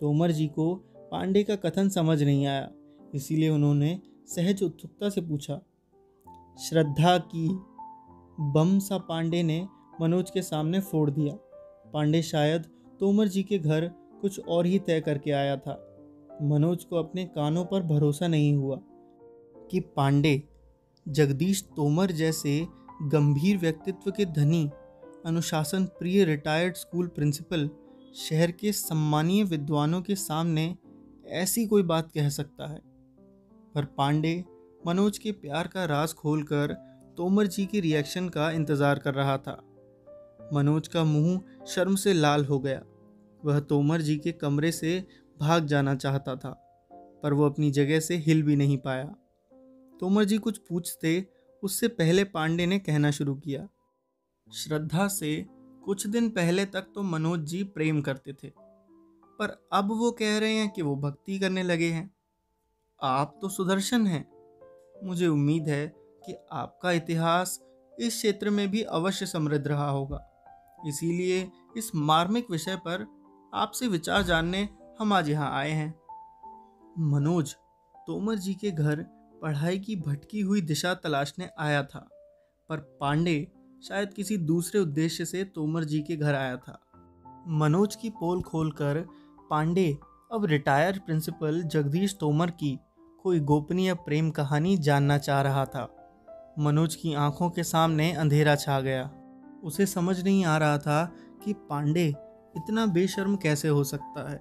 तोमर 0.00 0.30
जी 0.30 0.46
को 0.46 0.74
पांडे 0.96 1.42
का 1.42 1.56
कथन 1.56 1.88
समझ 1.88 2.22
नहीं 2.22 2.46
आया, 2.46 2.70
इसीलिए 3.14 3.48
उन्होंने 3.48 4.00
सहज 4.26 4.62
उत्सुकता 4.62 5.08
से 5.08 5.20
पूछा। 5.20 5.60
श्रद्धा 6.58 7.18
की 7.18 7.48
बम 8.40 8.78
सा 8.78 8.98
पांडे 8.98 9.42
ने 9.42 9.68
मनोज 10.00 10.30
के 10.30 10.42
सामने 10.42 10.80
फोड़ 10.80 11.10
दिया। 11.10 11.34
पांडे 11.92 12.22
शायद 12.22 12.62
तोमर 13.00 13.28
जी 13.28 13.42
के 13.42 13.58
घर 13.58 13.86
कुछ 14.20 14.40
और 14.40 14.66
ही 14.66 14.78
तय 14.78 15.00
करके 15.00 15.30
आया 15.30 15.56
था। 15.56 15.86
मनोज 16.42 16.84
को 16.84 16.96
अपने 16.96 17.24
कानों 17.24 17.64
पर 17.64 17.82
भरोसा 17.82 18.28
नहीं 18.28 18.54
हुआ 18.54 18.76
कि 19.70 19.80
पांडे 19.80 20.48
जगदीश 21.08 21.62
तोमर 21.76 22.10
जैसे 22.10 22.66
गंभीर 23.02 23.58
व्यक्तित्व 23.58 24.10
के 24.10 24.24
धनी, 24.24 24.70
अनुशासन 25.26 25.84
प्रिय 25.84 26.24
रिटायर्ड 26.24 26.76
स्कूल 26.76 27.06
प्रिंसिपल 27.06 27.70
शहर 28.14 28.50
के 28.50 28.72
सम्मानीय 28.72 29.44
विद्वानों 29.44 30.02
के 30.02 30.14
सामने 30.14 30.76
ऐसी 31.26 31.66
कोई 31.66 31.82
बात 31.82 32.10
कह 32.12 32.28
सकता 32.28 32.70
है। 32.70 32.80
पर 33.74 33.84
पांडे 33.84 34.44
मनोज 34.80 35.18
के 35.18 35.32
प्यार 35.32 35.66
का 35.66 35.84
राज 35.84 36.12
खोलकर 36.14 36.72
तोमर 37.16 37.46
जी 37.46 37.64
के 37.66 37.80
रिएक्शन 37.80 38.28
का 38.28 38.50
इंतज़ार 38.50 38.98
कर 38.98 39.14
रहा 39.14 39.36
था। 39.38 39.56
मनोज 40.52 40.88
का 40.88 41.02
मुँह 41.04 41.66
शर्म 41.66 41.96
से 41.96 42.12
लाल 42.12 42.44
हो 42.44 42.58
गया। 42.58 42.82
वह 43.42 43.58
तोमर 43.62 44.00
जी 44.00 44.16
के 44.16 44.32
कमरे 44.34 44.70
से 44.72 45.04
भाग 45.36 45.66
जाना 45.66 45.94
चाहता 45.94 46.36
था, 46.36 46.50
पर 47.22 47.32
वो 47.32 47.46
अपनी 47.46 47.70
जगह 47.70 48.00
से 48.00 48.16
हिल 48.18 48.42
भी 48.42 48.56
नहीं 48.56 48.78
पाया। 48.78 49.04
तोमर 50.00 50.24
जी 50.24 50.38
कुछ 50.38 50.58
पूछते, 50.60 51.26
उससे 51.62 51.88
पहले 51.90 52.24
पांडे 52.26 52.66
ने 52.66 52.78
कहना 52.78 53.10
शुरू 53.10 53.34
किया। 53.36 53.68
श्रद्धा 54.48 55.08
से 55.10 55.36
कुछ 55.84 56.06
दिन 56.06 56.28
पहले 56.30 56.64
तक 56.66 56.86
तो 56.94 57.02
मनोज 57.02 57.44
जी 57.44 57.62
प्रेम 57.66 58.00
करते 58.00 58.32
थे, 58.34 58.48
पर 58.48 59.56
अब 59.72 59.92
वो 59.92 60.10
कह 60.12 60.38
रहे 60.38 60.54
हैं 60.54 60.68
कि 60.70 60.82
वो 60.82 60.96
भक्ति 60.98 61.38
करने 61.38 61.62
लगे 61.62 61.90
हैं। 61.90 62.10
आप 63.00 63.38
तो 63.42 63.48
सुदर्शन 63.48 64.06
हैं 64.06 64.28
मुझे 65.04 65.26
उम्मीद 65.26 65.68
है 65.68 65.86
कि 66.22 66.36
आपका 66.52 66.92
इतिहास 66.92 67.58
इस 67.98 68.16
क्षेत्र 68.16 68.50
में 68.50 68.70
भी 68.70 68.82
अवश्य 68.82 69.26
समृद्ध 69.26 69.66
रहा 69.68 69.88
होगा। 69.90 70.26
इसीलिए 70.86 71.50
इस 71.76 71.90
मार्मिक 71.94 72.50
विषय 72.50 72.76
पर 72.76 73.06
आपसे 73.54 73.86
विचार 73.88 74.22
जानने 74.22 74.68
हम 75.00 75.12
आज 75.12 75.28
यहाँ 75.28 75.50
आए 75.52 75.70
हैं। 75.70 75.94
मनोज, 77.10 77.54
तोमर 78.06 78.34
जी 78.34 78.54
के 78.54 78.70
घर 78.70 79.02
पढ़ाई 79.42 79.78
की 79.78 79.96
भटकी 79.96 80.40
हुई 80.40 80.60
दिशा 80.60 80.94
तलाशने 80.94 81.48
आया 81.58 81.82
था, 81.82 82.06
पर 82.70 82.78
पांडे 83.00 83.46
शायद 83.82 84.12
किसी 84.14 84.36
दूसरे 84.36 84.80
उद्देश्य 84.80 85.24
से 85.24 85.44
तोमर 85.44 85.84
जी 85.84 86.00
के 86.00 86.16
घर 86.16 86.34
आया 86.34 86.56
था। 86.56 86.80
मनोज 87.48 87.94
की 87.96 88.10
पोल 88.10 88.42
खोलकर 88.42 89.04
पांडे, 89.50 89.90
अब 90.32 90.44
रिटायर्ड 90.44 91.00
प्रिंसिपल 91.00 91.62
जगदीश 91.62 92.16
तोमर 92.20 92.50
की 92.50 92.78
कोई 93.22 93.40
गोपनीय 93.40 93.94
प्रेम 93.94 94.30
कहानी 94.30 94.76
जानना 94.76 95.18
चाह 95.18 95.40
रहा 95.40 95.64
था। 95.64 95.96
मनोज 96.58 96.94
की 96.94 97.14
आँखों 97.14 97.50
के 97.50 97.64
सामने 97.64 98.12
अंधेरा 98.12 98.54
छा 98.54 98.80
गया। 98.80 99.10
उसे 99.64 99.86
समझ 99.86 100.24
नहीं 100.24 100.44
आ 100.44 100.56
रहा 100.58 100.78
था 100.78 101.12
कि 101.44 101.52
पांडे 101.52 102.06
इतना 102.56 102.86
बेशर्म 102.86 103.36
कैसे 103.36 103.68
हो 103.68 103.84
सकता 103.84 104.30
है। 104.30 104.40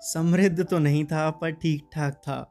समृद्ध 0.00 0.64
तो 0.64 0.78
नहीं 0.78 1.04
था, 1.04 1.30
पर 1.30 1.50
ठीक 1.50 1.88
ठाक 1.92 2.14
था। 2.14 2.50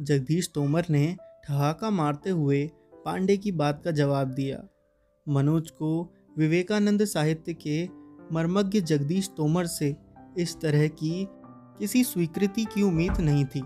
जगदीश 0.00 0.50
तोमर 0.54 0.84
ने 0.90 1.16
ठहाका 1.44 1.90
मारते 1.90 2.30
हुए 2.30 2.70
पांडे 3.04 3.36
की 3.36 3.52
बात 3.52 3.82
का 3.84 3.90
जवाब 3.90 4.28
दिया। 4.28 4.62
मनोज 5.28 5.70
को 5.70 6.14
विवेकानंद 6.38 7.04
साहित्य 7.04 7.54
के 7.54 7.88
मर्मज्ञ 8.32 8.80
जगदीश 8.80 9.30
तोमर 9.36 9.66
से 9.66 9.96
इस 10.38 10.60
तरह 10.60 10.88
की 10.88 11.28
किसी 11.78 12.04
स्वीकृति 12.04 12.64
की 12.64 12.82
उम्मीद 12.82 13.20
नहीं 13.20 13.44
थी। 13.44 13.62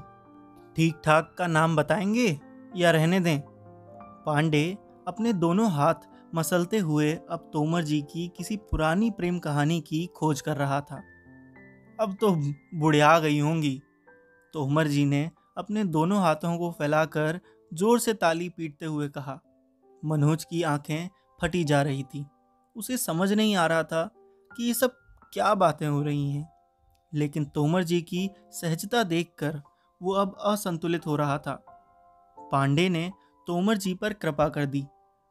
ठीक 0.78 1.00
ठाक 1.04 1.35
का 1.38 1.47
नाम 1.47 1.76
बताएँगे 1.76 2.40
या 2.76 2.90
रहने 2.90 3.20
दें? 3.20 3.40
पांडे 4.26 4.78
अपने 5.08 5.32
दोनों 5.32 5.70
हाथ 5.70 5.94
मसलते 6.35 6.78
हुए 6.78 7.12
अब 7.12 7.50
तोमर 7.52 7.82
जी 7.82 8.02
की 8.02 8.32
किसी 8.37 8.56
पुरानी 8.56 9.11
प्रेम 9.11 9.38
कहानी 9.38 9.80
की 9.80 10.06
खोज 10.06 10.40
कर 10.40 10.56
रहा 10.56 10.80
था। 10.80 11.02
अब 12.00 12.16
तो 12.20 12.30
बुढ़िया 12.75 13.18
गई 13.18 13.38
होंगी। 13.38 13.82
तोमर 14.52 14.87
जी 14.87 15.04
ने 15.04 15.30
अपने 15.56 15.85
दोनों 15.85 16.20
हाथों 16.20 16.58
को 16.58 16.70
फैलाकर 16.70 17.40
ज़ोर 17.75 17.99
से 17.99 18.14
ताली 18.14 18.49
पीटते 18.49 18.87
हुए 18.87 19.08
कहा। 19.08 19.40
मनोज 20.04 20.44
की 20.44 20.62
आँखें 20.62 21.08
फटी 21.42 21.64
जा 21.64 21.82
रही 21.82 22.02
थी। 22.02 22.26
उसे 22.76 22.97
समझ 22.97 23.32
नहीं 23.32 23.56
आ 23.56 23.66
रहा 23.66 23.82
था 23.82 24.11
कि 24.56 24.64
ये 24.64 24.75
सब 24.75 24.90
क्या 25.32 25.54
बातें 25.54 25.87
हो 25.87 26.02
रही 26.02 26.30
हैं। 26.30 26.49
लेकिन 27.14 27.44
तोमर 27.44 27.82
जी 27.82 28.02
की 28.02 28.30
सहजता 28.50 29.02
देखकर 29.02 29.62
वो 30.00 30.14
अब 30.14 30.37
असंतुलित 30.43 31.07
हो 31.07 31.17
रहा 31.17 31.38
था। 31.38 31.52
पांडे 32.38 32.88
ने 32.88 33.11
तोमर 33.49 33.76
जी 33.76 33.95
पर 33.95 34.12
कृपा 34.12 34.49
कर 34.49 34.67
दी। 34.67 34.85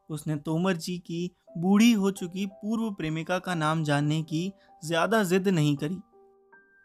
उसने 0.09 0.35
तोमर 0.37 0.75
जी 0.75 0.97
की 0.99 1.29
बूढ़ी 1.57 1.91
हो 1.93 2.11
चुकी 2.11 2.45
पूर्व 2.53 2.91
प्रेमिका 2.93 3.37
का 3.39 3.55
नाम 3.55 3.83
जानने 3.83 4.21
की 4.23 4.51
ज़्यादा 4.83 5.23
जिद 5.23 5.47
नहीं 5.47 5.75
करी। 5.77 5.99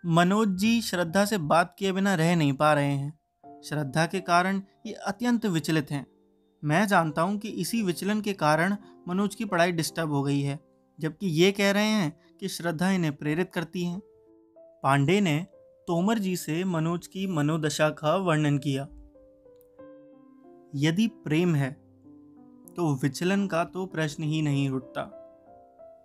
मनोज 0.05 0.57
जी 0.59 0.81
श्रद्धा 0.83 1.25
से 1.25 1.39
बात 1.41 1.75
किए 1.79 1.93
बिना 1.93 2.15
रह 2.15 2.35
नहीं 2.37 2.53
पा 2.53 2.73
रहे 2.73 2.93
हैं। 2.93 3.63
श्रद्धा 3.65 4.07
के 4.07 4.21
कारण 4.23 4.63
ये 4.87 4.93
अत्यंत 5.07 5.47
विचलित 5.49 5.91
हैं। 5.91 6.07
मैं 6.63 6.87
जानता 6.87 7.23
हूँ 7.23 7.39
कि 7.39 7.49
इसी 7.51 7.83
विचलन 7.83 8.21
के 8.21 8.33
कारण 8.35 8.77
मनोज 9.09 9.35
की 9.35 9.45
पढ़ाई 9.45 9.73
डिस्टर्ब 9.73 10.13
हो 10.13 10.23
गई 10.23 10.41
है, 10.41 10.59
जबकि 10.99 11.27
ये 11.29 11.51
कह 11.53 11.71
रहे 11.71 11.87
हैं 11.87 12.37
कि 12.41 12.49
श्रद्धा 12.49 12.91
इन्हें 12.91 13.15
प्रेरित 13.17 13.51
करती 13.55 13.85
हैं। 13.85 14.01
पांडे 14.83 15.21
ने 15.21 15.35
तोमर 15.93 16.19
जी 16.19 16.37
से 16.37 16.65
मनोज 16.65 17.07
की 17.07 17.27
मनोदशा 17.27 17.91
का 17.91 18.17
वर्णन 18.17 18.59
किया। 18.59 18.83
यदि 20.75 21.07
प्रेम 21.07 21.55
है 21.55 21.73
तो 22.77 22.95
विचलन 22.95 23.47
का 23.47 23.65
तो 23.65 23.87
प्रश्न 23.87 24.23
ही 24.23 24.43
नहीं 24.43 24.71
उठता। 24.71 25.03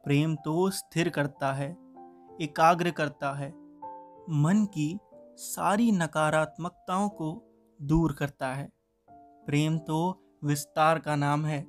प्रेम 0.05 0.35
तो 0.35 0.69
स्थिर 0.69 1.09
करता 1.09 1.53
है, 1.53 1.77
एकाग्र 2.41 2.91
करता 2.91 3.31
है, 3.33 3.49
मन 4.29 4.67
की 4.73 4.99
सारी 5.37 5.91
नकारात्मकताओं 5.91 7.09
को 7.09 7.31
दूर 7.81 8.13
करता 8.13 8.53
है। 8.53 8.69
प्रेम 9.09 9.77
तो 9.77 10.21
विस्तार 10.43 10.99
का 10.99 11.15
नाम 11.15 11.45
है। 11.45 11.67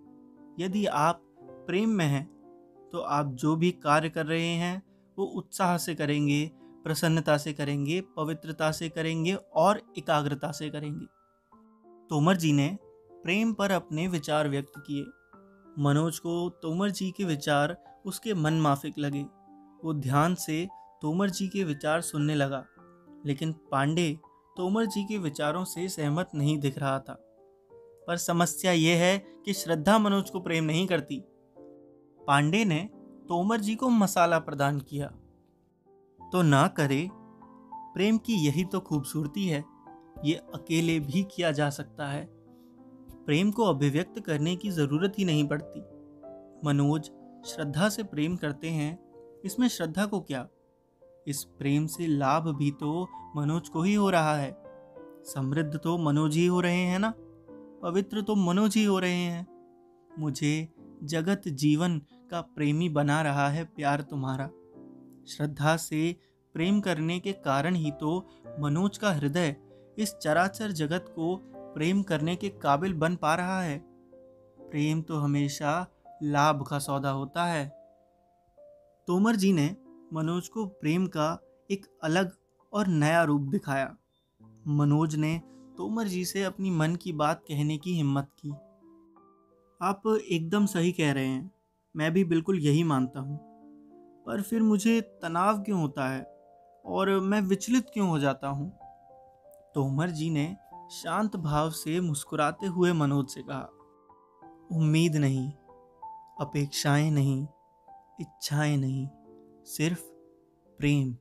यदि 0.61 0.87
आप 0.87 1.21
प्रेम 1.41 1.89
में 1.89 2.07
हैं 2.07 2.27
तो 2.93 2.99
आप 2.99 3.27
जो 3.27 3.57
भी 3.57 3.71
कार्य 3.71 4.11
कर 4.11 4.27
रहे 4.27 4.47
हैं, 4.47 4.83
वो 5.19 5.25
उत्साह 5.25 5.77
से 5.79 5.95
करेंगे 5.95 6.51
प्रसन्नता 6.89 7.37
से 7.37 7.53
करेंगे, 7.53 8.01
पवित्रता 8.17 8.71
से 8.73 8.89
करेंगे 8.89 9.35
और 9.35 9.81
एकाग्रता 9.99 10.51
से 10.53 10.71
करेंगे। 10.71 11.07
तोमर 12.11 12.37
जी 12.37 12.53
ने 12.53 12.79
प्रेम 13.13 13.53
पर 13.53 13.71
अपने 13.71 14.07
विचार 14.09 14.49
व्यक्त 14.49 14.73
किए। 14.79 15.05
मनोज 15.79 16.19
को 16.19 16.49
तोमर 16.63 16.91
जी 16.91 17.11
के 17.11 17.25
विचार 17.25 17.77
उसके 18.07 18.35
मन 18.35 18.55
माफिक 18.61 18.99
लगे। 18.99 19.23
वो 19.85 19.95
ध्यान 19.95 20.35
से 20.35 20.69
तोमर 21.03 21.31
जी 21.31 21.49
के 21.49 21.65
विचार 21.65 22.01
सुनने 22.01 22.35
लगा, 22.35 22.65
लेकिन 23.27 23.53
पांडे 23.53 24.19
तोमर 24.57 24.87
जी 24.87 25.05
के 25.05 25.19
विचारों 25.19 25.65
से 25.65 25.89
सहमत 25.89 26.31
नहीं 26.35 26.59
दिख 26.59 26.79
रहा 26.79 26.99
था। 26.99 27.17
पर 28.07 28.17
समस्या 28.17 28.73
यह 28.73 28.99
है 28.99 29.19
कि 29.45 29.53
श्रद्धा 29.53 29.99
मनोज 29.99 30.31
को 30.31 30.41
प्रेम 30.41 30.65
नहीं 30.65 30.87
करती। 30.87 31.23
पांडे 32.27 32.65
ने 32.65 32.89
तोमर 33.29 33.61
जी 33.61 33.75
को 33.75 33.89
मसाला 33.89 34.39
प्रदान 34.39 34.81
किया। 34.81 35.13
तो 36.33 36.43
ना 36.43 36.69
करे। 36.69 37.11
प्रेम 37.75 38.19
की 38.19 38.35
यही 38.35 38.65
तो 38.65 38.81
खूबसूरती 38.81 39.47
है। 39.47 39.65
ये 40.25 40.35
अकेले 40.35 41.01
भी 41.01 41.23
किया 41.23 41.53
जा 41.53 41.71
सकता 41.71 42.07
है। 42.07 42.29
प्रेम 43.27 43.51
को 43.51 43.65
अभिव्यक्त 43.65 44.21
करने 44.21 44.57
की 44.57 44.71
ज़रूरत 44.71 45.13
ही 45.19 45.25
नहीं 45.25 45.49
पड़ती। 45.49 45.81
मनोज 46.67 47.11
श्रद्धा 47.47 47.89
से 47.89 48.03
प्रेम 48.03 48.37
करते 48.37 48.71
हैं। 48.71 48.99
इसमें 49.45 49.69
श्रद्धा 49.69 50.07
को 50.07 50.21
क्या? 50.21 50.49
इस 51.27 51.45
प्रेम 51.45 51.87
से 51.87 52.07
लाभ 52.07 52.57
भी 52.57 52.71
तो 52.71 53.09
मनोज 53.37 53.69
को 53.69 53.83
ही 53.83 53.95
हो 53.95 54.11
रहा 54.11 54.37
है। 54.37 54.63
समृद्ध 55.25 55.81
तो 55.85 55.99
मनोज 55.99 56.37
ही 56.37 56.47
हो 56.47 56.61
रहे 56.61 56.83
हैं 56.83 56.99
ना? 56.99 57.15
पवित्र 57.83 58.23
तो 58.23 58.35
मनोज 58.35 58.77
ही 58.77 58.85
हो 58.85 58.99
रहे 58.99 59.13
हैं। 59.13 59.47
मुझे 60.19 60.69
जगत 61.03 61.43
जीवन 61.49 61.99
का 62.31 62.41
प्रेमी 62.41 62.89
बना 62.89 63.23
रहा 63.23 63.49
है 63.49 63.65
प्यार 63.65 64.01
तुम्हारा। 64.01 64.51
श्रद्धा 65.29 65.77
से 65.77 66.17
प्रेम 66.55 66.81
करने 66.81 67.19
के 67.21 67.33
कारण 67.33 67.75
ही 67.75 67.91
तो 67.91 68.27
मनोज 68.61 68.99
का 68.99 69.13
हृदय 69.13 69.57
इस 69.99 70.15
चराचर 70.15 70.73
जगत 70.73 71.05
को 71.09 71.37
प्रेम 71.75 72.03
करने 72.03 72.37
के 72.37 72.49
काबिल 72.49 72.95
बन 72.95 73.17
पा 73.17 73.35
रहा 73.35 73.61
है। 73.63 73.79
प्रेम 74.61 75.03
तो 75.03 75.17
हमेशा 75.17 75.87
लाभ 76.23 76.63
का 76.63 76.79
सौदा 76.79 77.11
होता 77.11 77.45
है। 77.45 77.67
तोमर 79.09 79.37
जी 79.37 79.53
ने 79.53 79.77
मनोज 80.13 80.49
को 80.49 80.67
प्रेम 80.67 81.07
का 81.07 81.39
एक 81.71 81.87
अलग 82.03 82.33
और 82.73 82.87
नया 82.87 83.23
रूप 83.23 83.43
दिखाया। 83.43 83.97
मनोज 84.67 85.17
ने 85.17 85.41
तोमर 85.77 86.09
जी 86.09 86.25
से 86.25 86.45
अपनी 86.45 86.71
मन 86.71 86.97
की 86.97 87.13
बात 87.13 87.43
कहने 87.49 87.79
की 87.79 87.95
हिम्मत 87.95 88.31
की। 88.39 88.51
आप 89.81 90.03
एकदम 90.31 90.67
सही 90.67 90.93
कह 90.93 91.13
रहे 91.13 91.27
हैं। 91.27 91.51
मैं 91.97 92.13
भी 92.13 92.25
बिल्कुल 92.25 92.59
यही 92.59 92.83
मानता 92.85 93.21
हूँ। 93.21 93.48
पर 94.29 94.43
फिर 94.43 94.63
मुझे 94.63 95.01
तनाव 95.01 95.63
क्यों 95.63 95.81
होता 95.81 96.09
है? 96.09 96.23
और 96.87 97.21
मैं 97.21 97.41
विचलित 97.41 97.87
क्यों 97.95 98.09
हो 98.09 98.19
जाता 98.19 98.49
हूँ? 98.49 98.79
तोमर 99.75 100.11
जी 100.11 100.31
ने 100.31 100.57
शांत 100.91 101.37
भाव 101.37 101.71
से 101.71 102.01
मुस्कुराते 102.01 102.67
हुए 102.67 102.93
मनोज 102.93 103.29
से 103.29 103.43
कहा, 103.43 103.69
उम्मीद 104.73 105.17
नहीं, 105.17 105.53
अपेक्षाएँ 106.41 107.11
नहीं, 107.11 107.47
इच्छाएँ 108.21 108.77
नहीं, 108.77 109.09
सिर्फ़ 109.65 110.03
प्रेम 110.79 111.17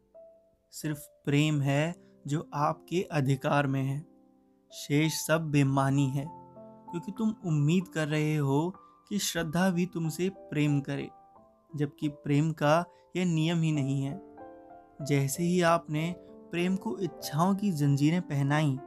सिर्फ़ 0.71 0.99
प्रेम 1.25 1.61
है 1.61 1.95
जो 2.27 2.49
आपके 2.53 3.01
अधिकार 3.01 3.67
में 3.67 3.83
है। 3.83 4.07
शेष 4.71 5.13
सब 5.13 5.41
बेमानी 5.41 6.09
है, 6.09 6.25
क्योंकि 6.89 7.11
तुम 7.11 7.35
उम्मीद 7.45 7.87
कर 7.87 8.07
रहे 8.07 8.35
हो 8.35 8.73
कि 9.09 9.19
श्रद्धा 9.19 9.69
भी 9.69 9.85
तुमसे 9.85 10.29
प्रेम 10.29 10.81
करे। 10.81 11.09
जबकि 11.77 12.07
प्रेम 12.07 12.51
का 12.51 12.86
यह 13.15 13.25
नियम 13.25 13.62
ही 13.62 13.72
नहीं 13.72 14.01
है। 14.01 14.22
जैसे 15.01 15.43
ही 15.43 15.62
आपने 15.62 16.15
प्रेम 16.19 16.75
को 16.75 17.00
इच्छाओं 17.00 17.55
की 17.55 17.72
जंजीरें 17.72 18.22
पहनाई, 18.22 18.79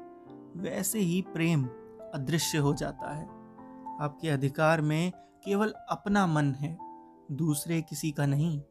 वैसे 0.57 0.99
ही 0.99 1.23
प्रेम 1.23 1.65
अदृश्य 2.15 2.59
हो 2.59 2.75
जाता 2.75 3.15
है। 3.15 3.25
आपके 4.01 4.29
अधिकार 4.29 4.81
में 4.81 5.13
केवल 5.45 5.75
अपना 5.91 6.27
मन 6.27 6.53
है, 6.53 6.79
दूसरे 7.33 7.83
किसी 7.83 8.11
का 8.11 8.27
नहीं। 8.27 8.63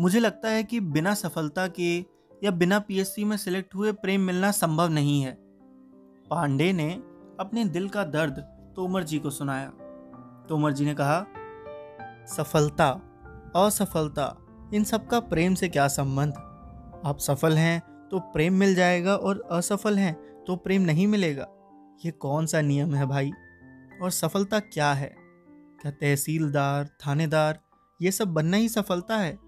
मुझे 0.00 0.20
लगता 0.20 0.48
है 0.48 0.64
कि 0.64 0.80
बिना 0.80 1.14
सफलता 1.14 1.68
के 1.68 1.98
या 2.44 2.50
बिना 2.50 2.78
पीएससी 2.78 3.24
में 3.24 3.36
सिलेक्ट 3.36 3.74
हुए 3.74 3.92
प्रेम 3.92 4.20
मिलना 4.20 4.50
संभव 4.50 4.88
नहीं 4.88 5.22
है। 5.22 5.38
पांडे 6.30 6.72
ने 6.72 6.92
अपने 7.40 7.64
दिल 7.64 7.88
का 7.88 8.04
दर्द 8.04 8.38
तोमर 8.76 9.02
जी 9.02 9.18
को 9.18 9.30
सुनाया। 9.30 9.68
तोमर 10.48 10.72
जी 10.72 10.84
ने 10.84 10.94
कहा 10.94 11.26
सफलता, 12.28 12.88
असफलता, 13.56 14.36
इन 14.74 14.84
सब 14.84 15.06
का 15.06 15.20
प्रेम 15.20 15.54
से 15.54 15.68
क्या 15.68 15.88
संबंध? 15.88 16.34
आप 17.04 17.18
सफल 17.18 17.56
हैं 17.56 17.80
तो 18.10 18.18
प्रेम 18.20 18.54
मिल 18.54 18.74
जाएगा 18.74 19.16
और 19.16 19.48
असफल 19.50 19.98
हैं 19.98 20.44
तो 20.44 20.56
प्रेम 20.56 20.82
नहीं 20.82 21.06
मिलेगा। 21.06 21.46
ये 22.04 22.10
कौन 22.10 22.46
सा 22.46 22.60
नियम 22.60 22.94
है 22.94 23.06
भाई? 23.06 23.30
और 24.02 24.10
सफलता 24.10 24.58
क्या 24.60 24.92
है? 24.92 25.14
क्या 25.82 25.90
तहसीलदार, 25.90 26.88
थानेदार, 27.06 27.60
ये 28.02 28.10
सब 28.10 28.28
बनना 28.28 28.56
ही 28.56 28.68
सफलता 28.68 29.16
है? 29.16 29.38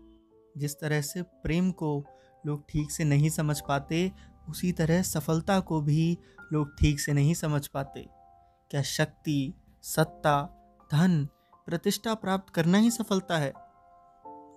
जिस 0.58 0.80
तरह 0.80 1.00
से 1.00 1.22
प्रेम 1.22 1.70
को 1.70 2.04
लोग 2.46 2.64
ठीक 2.68 2.90
से 2.90 3.04
नहीं 3.04 3.30
समझ 3.30 3.60
पाते, 3.60 4.12
उसी 4.49 4.72
तरह 4.72 5.02
सफलता 5.02 5.60
को 5.60 5.80
भी 5.80 6.18
लोग 6.52 6.78
ठीक 6.78 7.00
से 7.00 7.12
नहीं 7.12 7.34
समझ 7.34 7.66
पाते। 7.66 8.08
क्या 8.70 8.82
शक्ति, 8.82 9.54
सत्ता, 9.82 10.42
धन 10.92 11.28
प्रतिष्ठा 11.70 12.14
प्राप्त 12.14 12.52
करना 12.54 12.78
ही 12.78 12.90
सफलता 12.90 13.36
है। 13.38 13.52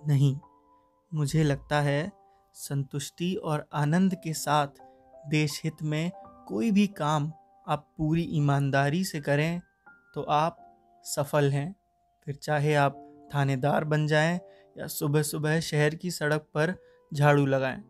नहीं, 0.06 0.36
मुझे 1.12 1.42
लगता 1.42 1.80
है 1.80 2.12
संतुष्टि 2.56 3.34
और 3.34 3.66
आनंद 3.72 4.14
के 4.14 4.32
साथ 4.32 4.80
देश 5.30 5.60
हित 5.64 5.82
में 5.82 6.10
कोई 6.48 6.70
भी 6.70 6.86
काम 6.86 7.32
आप 7.66 7.86
पूरी 7.98 8.22
ईमानदारी 8.32 9.04
से 9.04 9.20
करें 9.20 9.60
तो 10.14 10.22
आप 10.22 10.56
सफल 11.04 11.50
हैं। 11.50 11.74
फिर 12.26 12.34
चाहे 12.34 12.74
आप 12.74 13.00
थानेदार 13.34 13.84
बन 13.84 14.06
जाएँ 14.06 14.40
या 14.78 14.86
सुबह 14.86 15.22
सुबह 15.22 15.60
शहर 15.60 15.94
की 15.94 16.10
सड़क 16.10 16.48
पर 16.54 16.74
झाड़ू 17.12 17.46
लगाएँ, 17.46 17.80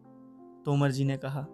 तोमर 0.67 0.91
जी 0.91 1.05
ने 1.05 1.17
कहा। 1.17 1.47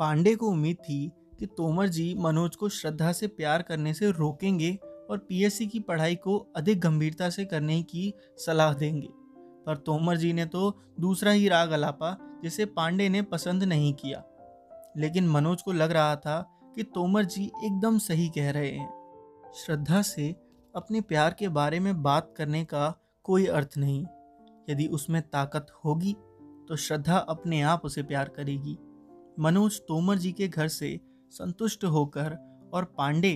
पांडे 0.00 0.34
को 0.36 0.48
उम्मीद 0.48 0.76
थी 0.76 1.00
कि 1.38 1.46
तोमर 1.46 1.88
जी 1.88 2.14
मनोज 2.18 2.56
को 2.56 2.68
श्रद्धा 2.68 3.12
से 3.12 3.26
प्यार 3.28 3.62
करने 3.62 3.94
से 3.94 4.10
रोकेंगे 4.10 4.78
और 5.10 5.18
पीएससी 5.18 5.66
की 5.66 5.80
पढ़ाई 5.80 6.14
को 6.14 6.38
अधिक 6.56 6.80
गंभीरता 6.80 7.30
से 7.30 7.44
करने 7.44 7.82
की 7.82 8.12
सलाह 8.36 8.74
देंगे। 8.74 9.08
पर 9.66 9.76
तोमर 9.76 10.16
जी 10.16 10.32
ने 10.32 10.46
तो 10.46 10.80
दूसरा 11.00 11.30
ही 11.30 11.48
राग 11.48 11.70
अलापा, 11.70 12.16
जिसे 12.42 12.64
पांडे 12.64 13.08
ने 13.08 13.22
पसंद 13.22 13.64
नहीं 13.64 13.92
किया। 13.94 14.22
लेकिन 14.96 15.28
मनोज 15.28 15.62
को 15.62 15.72
लग 15.72 15.90
रहा 15.90 16.16
था 16.16 16.40
कि 16.74 16.82
तोमर 16.82 17.24
जी 17.24 17.44
एकदम 17.64 17.98
सही 17.98 18.28
कह 18.28 18.50
रहे 18.50 18.70
हैं। 18.70 19.52
श्रद्धा 19.56 20.02
से 20.02 20.30
अपने 20.74 21.00
प्यार 21.00 21.36
के 21.38 21.48
बारे 21.48 21.80
में 21.80 22.02
बात 22.02 22.34
करने 22.36 22.64
का 22.64 22.94
कोई 23.24 23.46
अर्थ 23.46 23.74
नहीं। 23.78 24.06
यदि 24.70 24.86
उसमें 24.86 25.20
ताकत 25.22 25.66
होगी 25.84 26.16
तो 26.68 26.76
श्रद्धा 26.76 27.16
अपने 27.18 27.60
आप 27.62 27.84
उसे 27.84 28.02
प्यार 28.02 28.28
करेगी। 28.28 28.76
मनोज 29.40 29.80
तोमर 29.80 30.18
जी 30.18 30.32
के 30.32 30.48
घर 30.48 30.68
से 30.68 31.00
संतुष्ट 31.30 31.84
होकर 31.84 32.36
और 32.74 32.84
पांडे 32.98 33.32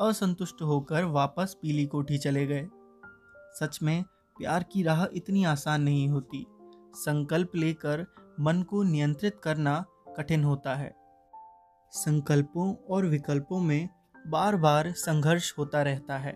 असंतुष्ट 0.00 0.62
होकर 0.62 1.04
वापस 1.04 1.56
पीली 1.62 1.86
कोठी 1.86 2.18
चले 2.18 2.46
गए। 2.46 2.68
सच 3.60 3.78
में, 3.82 4.02
प्यार 4.38 4.62
की 4.62 4.82
राह 4.82 5.06
इतनी 5.12 5.44
आसान 5.44 5.82
नहीं 5.82 6.08
होती। 6.08 6.46
संकल्प 6.94 7.56
लेकर 7.56 8.06
मन 8.40 8.62
को 8.62 8.82
नियंत्रित 8.82 9.40
करना 9.44 9.84
कठिन 10.16 10.44
होता 10.44 10.74
है। 10.74 10.96
संकल्पों 11.90 12.74
और 12.74 13.06
विकल्पों 13.06 13.60
में 13.60 13.88
बार 14.26 14.56
बार 14.56 14.92
संघर्ष 14.92 15.54
होता 15.58 15.82
रहता 15.82 16.18
है। 16.18 16.32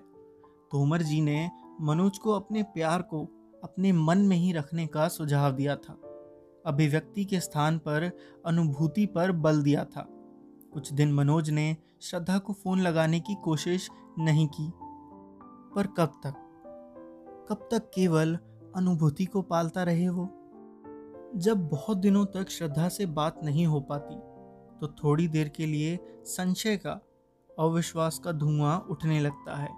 तोमर 0.71 1.03
जी 1.03 1.21
ने 1.21 1.51
मनोज 1.81 2.19
को 2.19 2.33
अपने 2.33 2.63
प्यार 2.63 3.03
को 3.03 3.25
अपने 3.65 3.93
मन 3.93 4.19
में 4.19 4.37
ही 4.37 4.53
रखने 4.53 4.87
का 4.87 5.09
सुझाव 5.09 5.53
दिया 5.53 5.77
था। 5.77 5.93
अभिव्यक्ति 6.67 7.25
के 7.25 7.41
स्थान 7.41 7.79
पर, 7.79 8.11
अनुभूति 8.47 9.07
पर 9.07 9.33
बल 9.33 9.63
दिया 9.63 9.85
था। 9.85 10.20
कुछ 10.73 10.93
दिन 10.93 11.13
मनोज 11.13 11.51
ने 11.51 11.77
श्रद्धा 12.01 12.39
को 12.39 12.53
फ़ोन 12.53 12.81
लगाने 12.81 13.21
की 13.21 13.35
कोशिश 13.35 13.91
नहीं 14.19 14.47
की। 14.47 14.73
पर 15.75 15.87
कब 15.87 16.21
तक? 16.27 16.35
कब 17.49 17.69
तक 17.71 17.91
केवल 17.95 18.39
अनुभूति 18.77 19.25
को 19.25 19.43
पालता 19.43 19.83
रहे 19.83 20.09
वो? 20.09 20.29
जब 21.37 21.69
बहुत 21.69 21.97
दिनों 21.97 22.25
तक 22.27 22.49
श्रद्धा 22.49 22.89
से 22.89 23.07
बात 23.07 23.45
नहीं 23.45 23.67
हो 23.67 23.81
पाती 23.81 24.15
तो 24.81 24.95
थोड़ी 25.05 25.29
देर 25.29 25.49
के 25.49 25.67
लिए 25.67 25.99
संशय 26.25 26.77
का, 26.77 27.01
अविश्वास 27.59 28.19
का 28.19 28.33
धुआँ 28.33 28.87
उठने 28.91 29.21
लगता 29.21 29.57
है। 29.57 29.69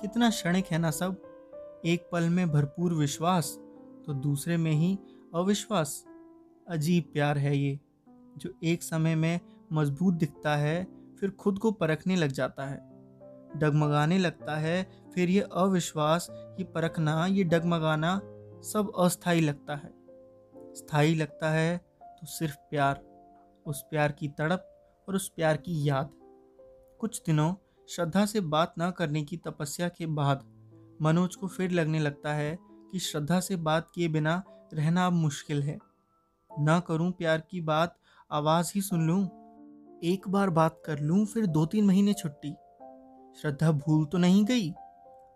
कितना 0.00 0.30
क्षणिक 0.30 0.66
है 0.66 0.78
ना 0.78 0.90
सब? 0.90 1.22
एक 1.84 2.08
पल 2.12 2.28
में 2.28 2.50
भरपूर 2.50 2.94
विश्वास 2.94 3.58
तो 4.06 4.12
दूसरे 4.12 4.56
में 4.56 4.72
ही 4.72 4.98
अविश्वास। 5.34 6.04
अजीब 6.68 7.04
प्यार 7.12 7.38
है 7.38 7.56
ये, 7.56 7.80
जो 8.36 8.52
एक 8.64 8.82
समय 8.82 9.14
में 9.14 9.40
मज़बूत 9.72 10.14
दिखता 10.14 10.56
है, 10.56 10.84
फिर 11.20 11.30
खुद 11.30 11.58
को 11.58 11.70
परखने 11.72 12.16
लग 12.16 12.28
जाता 12.28 12.66
है। 12.66 12.76
डगमगाने 13.56 14.18
लगता 14.18 14.56
है, 14.56 14.90
फिर 15.14 15.30
ये 15.30 15.40
अविश्वास 15.40 16.26
ये 16.30 16.64
परखना, 16.64 17.26
ये 17.26 17.44
डगमगाना 17.44 18.20
सब 18.62 18.92
अस्थाई 18.98 19.40
लगता 19.40 19.76
है। 19.76 19.92
स्थायी 20.74 21.14
लगता 21.14 21.50
है 21.50 21.76
तो 22.00 22.26
सिर्फ़ 22.26 22.56
प्यार, 22.70 23.02
उस 23.66 23.82
प्यार 23.90 24.12
की 24.12 24.28
तड़प 24.28 25.04
और 25.08 25.14
उस 25.14 25.28
प्यार 25.28 25.56
की 25.56 25.88
याद। 25.88 26.10
कुछ 27.00 27.22
दिनों 27.26 27.52
श्रद्धा 27.88 28.24
से 28.26 28.40
बात 28.40 28.74
न 28.78 28.90
करने 28.90 29.22
की 29.24 29.36
तपस्या 29.36 29.88
के 29.88 30.06
बाद 30.06 30.44
मनोज 31.02 31.34
को 31.34 31.46
फिर 31.46 31.70
लगने 31.70 31.98
लगता 31.98 32.32
है 32.34 32.58
कि 32.92 32.98
श्रद्धा 32.98 33.40
से 33.40 33.56
बात 33.56 33.90
किए 33.94 34.08
बिना 34.08 34.42
रहना 34.74 35.06
अब 35.06 35.12
मुश्किल 35.12 35.62
है। 35.62 35.78
ना 36.50 36.78
करूँ 36.80 37.10
प्यार 37.12 37.42
की 37.50 37.60
बात, 37.60 37.96
आवाज़ 38.32 38.72
ही 38.74 38.80
सुन 38.80 39.06
लूँ। 39.06 39.26
एक 40.04 40.28
बार 40.28 40.50
बात 40.50 40.82
कर 40.86 40.98
लूँ, 40.98 41.26
फिर 41.26 41.46
दो 41.46 41.66
तीन 41.66 41.84
महीने 41.84 42.12
छुट्टी। 42.12 42.50
श्रद्धा 43.40 43.70
भूल 43.72 44.04
तो 44.04 44.18
नहीं 44.18 44.44
गई? 44.44 44.70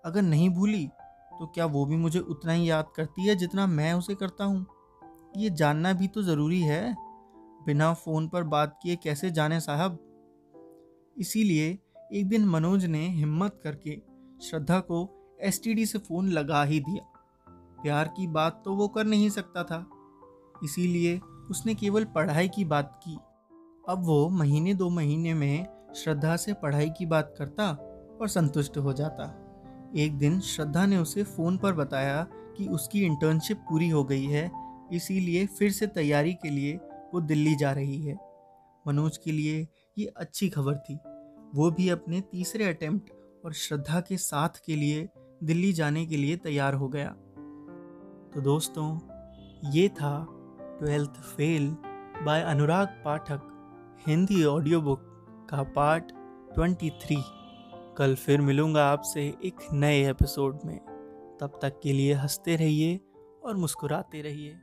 अगर 0.04 0.22
नहीं 0.22 0.48
भूली 0.50 0.86
तो 1.32 1.46
क्या 1.46 1.66
वो 1.66 1.84
भी 1.86 1.96
मुझे 1.96 2.18
उतना 2.18 2.52
ही 2.52 2.70
याद 2.70 2.86
करती 2.96 3.26
है 3.26 3.34
जितना 3.36 3.66
मैं 3.66 3.92
उसे 3.92 4.14
करता 4.14 4.44
हूँ? 4.44 4.66
ये 5.36 5.50
जानना 5.50 5.92
भी 5.92 6.06
तो 6.06 6.22
ज़रूरी 6.22 6.60
है। 6.60 6.96
बिना 7.66 7.92
फ़ोन 7.94 8.28
पर 8.28 8.42
बात 8.42 8.78
किए 8.82 8.96
कैसे 8.96 9.30
जाने 9.30 9.60
साहब? 9.60 9.98
इसीलिए 11.18 11.78
एक 12.12 12.28
दिन 12.28 12.44
मनोज 12.44 12.84
ने 12.84 13.08
हिम्मत 13.08 13.60
करके 13.64 14.00
श्रद्धा 14.42 14.80
को 14.80 15.08
एसटीडी 15.42 15.86
से 15.86 15.98
फ़ोन 15.98 16.28
लगा 16.28 16.62
ही 16.64 16.80
दिया। 16.80 17.04
प्यार 17.82 18.08
की 18.08 18.26
बात 18.26 18.62
तो 18.64 18.74
वो 18.74 18.88
कर 18.88 19.04
नहीं 19.04 19.30
सकता 19.30 19.64
था। 19.64 19.86
इसीलिए 20.64 21.20
उसने 21.50 21.74
केवल 21.74 22.04
पढ़ाई 22.04 22.48
की 22.48 22.64
बात 22.64 23.00
की। 23.08 23.18
अब 23.88 24.04
वो 24.04 24.28
महीने 24.28 24.74
दो 24.74 24.90
महीने 24.90 25.34
में 25.34 25.66
श्रद्धा 25.96 26.36
से 26.36 26.52
पढ़ाई 26.52 26.90
की 26.90 27.06
बात 27.06 27.34
करता 27.38 27.70
और 28.20 28.28
संतुष्ट 28.28 28.76
हो 28.78 28.92
जाता। 28.92 29.24
एक 29.96 30.18
दिन 30.18 30.40
श्रद्धा 30.40 30.86
ने 30.86 30.96
उसे 30.96 31.22
फ़ोन 31.22 31.58
पर 31.58 31.72
बताया 31.72 32.22
कि 32.56 32.66
उसकी 32.66 33.04
इंटर्नशिप 33.04 33.56
पूरी 33.56 33.88
हो 33.88 34.04
गई 34.04 34.24
है, 34.24 34.50
इसीलिए 34.92 35.46
फिर 35.46 35.70
से 35.70 35.86
तैयारी 35.86 36.34
के 36.34 36.50
लिए 36.50 36.76
वो 37.14 37.20
दिल्ली 37.20 37.54
जा 37.56 37.72
रही 37.72 38.02
है। 38.02 38.16
मनोज 38.86 39.16
के 39.16 39.32
लिए 39.32 39.68
ये 39.98 40.06
अच्छी 40.06 40.48
खबर 40.48 40.76
थी। 40.76 40.98
वो 41.54 41.70
भी 41.70 41.88
अपने 41.88 42.20
तीसरे 42.20 42.64
अटेम्प्ट 42.64 43.10
और 43.44 43.52
श्रद्धा 43.52 44.00
के 44.00 44.16
साथ 44.16 44.64
के 44.66 44.76
लिए 44.76 45.08
दिल्ली 45.44 45.72
जाने 45.72 46.06
के 46.06 46.16
लिए 46.16 46.36
तैयार 46.36 46.74
हो 46.74 46.88
गया। 46.88 47.08
तो 48.34 48.40
दोस्तों, 48.40 48.98
ये 49.70 49.88
था 49.88 50.26
twelfth 50.78 51.10
fail 51.10 51.76
by 52.26 52.42
Anurag 52.42 53.02
Pathak. 53.04 53.48
Hindi 54.06 54.44
audio 54.44 54.80
book 54.80 55.00
का 55.50 55.62
पार्ट 55.62 56.04
23 56.58 57.22
कल 57.96 58.14
फिर 58.14 58.40
मिलूँगा 58.40 58.84
आपसे 58.86 59.34
एक 59.44 59.54
नए 59.72 60.10
एपिसोड 60.10 60.58
में। 60.64 60.78
तब 61.40 61.58
तक 61.62 61.80
के 61.82 61.92
लिए 61.92 62.12
हँसते 62.12 62.56
रहिए 62.56 63.00
और 63.44 63.56
मुस्कुराते 63.56 64.22
रहिए। 64.22 64.56